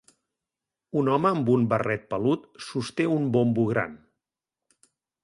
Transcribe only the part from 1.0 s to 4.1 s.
Un home amb un barret pelut sosté un bombo gran.